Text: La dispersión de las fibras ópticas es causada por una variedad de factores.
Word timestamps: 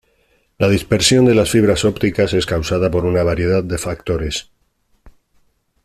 La 0.57 0.67
dispersión 0.67 1.25
de 1.25 1.35
las 1.35 1.51
fibras 1.51 1.85
ópticas 1.85 2.33
es 2.33 2.47
causada 2.47 2.89
por 2.89 3.05
una 3.05 3.21
variedad 3.21 3.63
de 3.63 3.77
factores. 3.77 4.49